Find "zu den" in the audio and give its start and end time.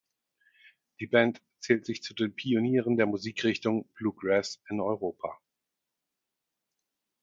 2.01-2.33